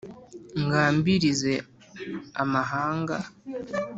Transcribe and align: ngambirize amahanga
ngambirize 0.63 1.53
amahanga 2.41 3.15